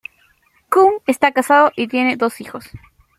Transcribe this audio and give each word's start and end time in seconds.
Kuhn 0.71 0.95
está 1.05 1.31
casado 1.31 1.71
y 1.75 1.87
tiene 1.87 2.17
dos 2.17 2.41
hijos. 2.41 2.65